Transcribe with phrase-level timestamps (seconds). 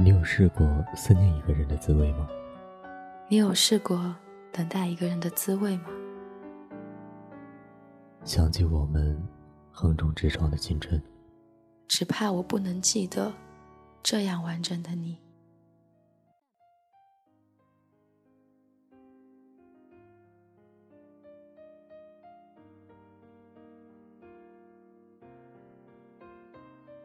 [0.00, 0.64] 你有试过
[0.94, 2.28] 思念一个人的滋味吗？
[3.26, 4.14] 你有试过
[4.52, 5.86] 等待一个人的滋味吗？
[8.22, 9.20] 想起我们
[9.72, 11.02] 横冲直撞的青春，
[11.88, 13.34] 只怕我不能记得
[14.00, 15.18] 这样完整的你。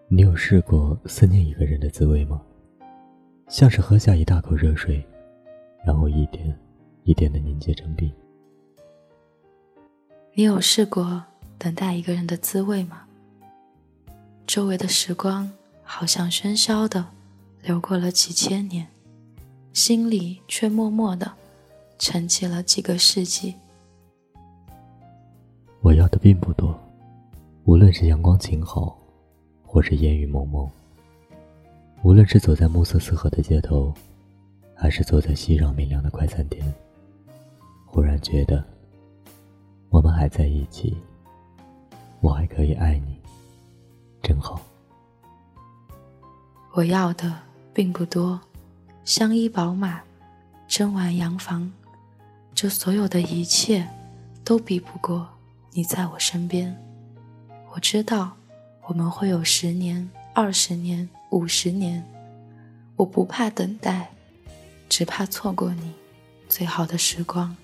[0.07, 2.39] 你有试过思念一个人的滋味吗？
[3.53, 5.05] 像是喝下一大口热水，
[5.85, 6.57] 然后一点
[7.03, 8.11] 一点的凝结成冰。
[10.33, 11.23] 你有试过
[11.59, 13.03] 等待一个人的滋味吗？
[14.47, 15.51] 周围的时光
[15.83, 17.05] 好像喧嚣的
[17.61, 18.87] 流过了几千年，
[19.71, 21.31] 心里却默默的
[21.99, 23.53] 沉寂了几个世纪。
[25.81, 26.75] 我要的并不多，
[27.65, 28.97] 无论是阳光晴好。
[29.63, 30.69] 或是烟雨蒙蒙，
[32.03, 33.93] 无论是走在暮色四合的街头，
[34.75, 36.61] 还是坐在熙攘明亮的快餐店，
[37.85, 38.61] 忽然觉得，
[39.89, 40.97] 我们还在一起，
[42.19, 43.17] 我还可以爱你，
[44.21, 44.61] 真好。
[46.73, 47.33] 我要的
[47.73, 48.37] 并不多，
[49.05, 50.01] 相依宝马，
[50.67, 51.71] 珍玩洋房，
[52.53, 53.87] 这所有的一切，
[54.43, 55.25] 都比不过
[55.71, 56.77] 你在我身边。
[57.73, 58.33] 我知道。
[58.85, 62.01] 我们会有十年、二十年、五十年，
[62.95, 64.07] 我不怕等待，
[64.87, 65.91] 只怕错过你
[66.47, 67.57] 最好的时光。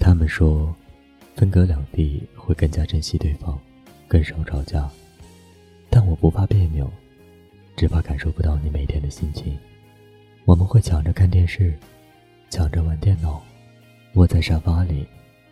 [0.00, 0.74] 他们说，
[1.36, 3.56] 分隔两地会更加珍惜对方，
[4.08, 4.90] 更少吵架。
[5.88, 6.90] 但我不怕别扭，
[7.76, 9.56] 只怕感受不到你每天的心情。
[10.46, 11.78] 我们会抢着看电视，
[12.50, 13.40] 抢着玩电脑，
[14.14, 15.06] 窝在沙发里，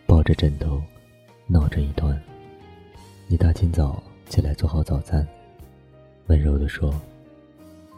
[0.05, 0.83] 抱着枕头，
[1.47, 2.21] 闹成一团。
[3.27, 5.25] 你大清早起来做好早餐，
[6.27, 6.93] 温柔地说：“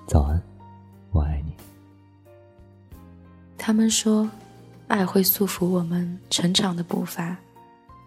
[0.07, 0.41] 早安，
[1.11, 1.53] 我爱你。”
[3.57, 4.29] 他们说，
[4.87, 7.37] 爱会束缚我们成长的步伐。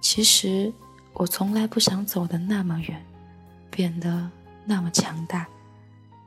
[0.01, 0.73] 其实，
[1.13, 3.03] 我从来不想走得那么远，
[3.71, 4.31] 变得
[4.65, 5.47] 那么强大。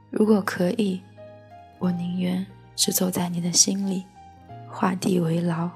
[0.09, 1.01] 如果可以，
[1.79, 2.45] 我宁愿
[2.75, 4.03] 只走在你的心里，
[4.69, 5.69] 画地为牢。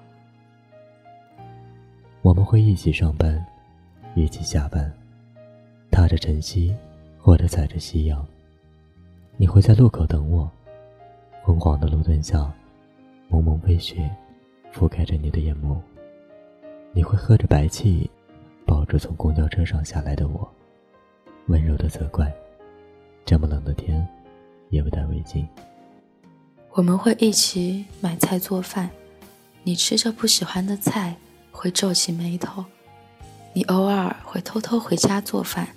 [2.21, 3.43] 我们会一起上班，
[4.15, 4.91] 一起下班。
[5.89, 6.75] 踏着晨曦，
[7.27, 8.25] 或者踩着夕阳，
[9.35, 10.49] 你会在路口等我。
[11.43, 12.49] 昏黄的路灯下，
[13.27, 14.09] 蒙蒙飞雪
[14.73, 15.77] 覆盖着你的眼眸。
[16.93, 18.09] 你会喝着白气，
[18.65, 20.49] 抱着从公交车上下来的我，
[21.47, 22.33] 温柔的责怪：
[23.25, 24.07] 这么冷的天，
[24.69, 25.45] 也不戴围巾。
[26.71, 28.89] 我们会一起买菜做饭，
[29.63, 31.17] 你吃着不喜欢的菜
[31.51, 32.63] 会皱起眉头，
[33.51, 35.67] 你偶尔会偷偷回家做饭。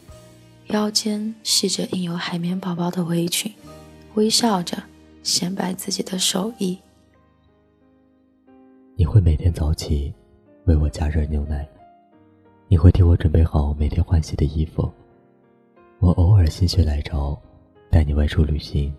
[0.70, 3.52] 腰间系着印有海绵宝宝的围裙，
[4.14, 4.80] 微笑着
[5.24, 6.78] 显摆自己的手艺。
[8.94, 10.14] 你会每天早起
[10.66, 11.68] 为我加热牛奶，
[12.68, 14.88] 你会替我准备好每天换洗的衣服。
[15.98, 17.36] 我偶尔心血来潮
[17.90, 18.94] 带你外出旅行，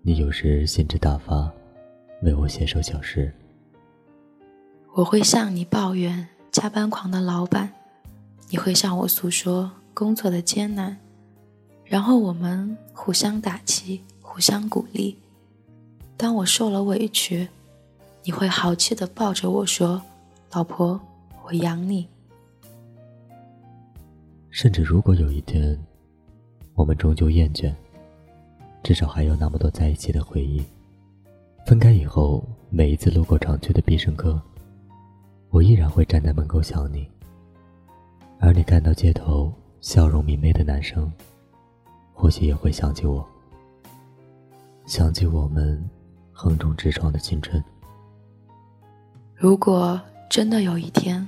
[0.00, 1.52] 你有时兴致大发
[2.22, 3.30] 为我写首小诗。
[4.94, 7.70] 我会向你抱怨加班狂的老板，
[8.48, 9.70] 你会向我诉说。
[9.94, 10.96] 工作的艰难，
[11.84, 15.16] 然后我们互相打气，互相鼓励。
[16.16, 17.48] 当我受了委屈，
[18.24, 20.00] 你会豪气的抱着我说
[20.52, 21.00] ：“老婆，
[21.44, 22.06] 我养你。”
[24.50, 25.78] 甚至如果有一天，
[26.74, 27.74] 我们终究厌倦，
[28.82, 30.62] 至少还有那么多在一起的回忆。
[31.66, 34.40] 分开以后，每一次路过常去的必胜客，
[35.50, 37.08] 我依然会站在门口想你，
[38.38, 39.52] 而你看到街头。
[39.82, 41.12] 笑容明媚的男生，
[42.14, 43.26] 或许也会想起我，
[44.86, 45.90] 想起我们
[46.32, 47.62] 横冲直撞的青春。
[49.34, 50.00] 如果
[50.30, 51.26] 真的有一天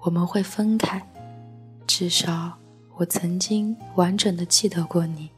[0.00, 1.06] 我们会分开，
[1.86, 2.56] 至少
[2.96, 5.28] 我曾经完整的记得过你，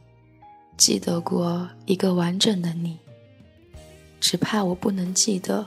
[0.77, 2.97] 记得过一个完整的你。
[4.21, 5.65] 只怕我不能记得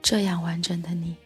[0.00, 1.16] 这样完整的你。